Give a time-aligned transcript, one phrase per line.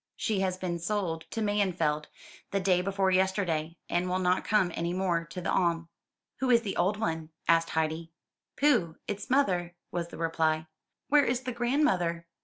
[0.15, 2.07] She has been sold to Mayenfeld,
[2.49, 5.89] the day before yesterday, and will not come any more to the Aim.''
[6.39, 8.11] '*Who is the old one?" asked Heidi.
[8.57, 8.95] *Tooh!
[9.07, 10.65] its mother," was the reply.
[11.09, 12.25] '*Where is the grandmother?"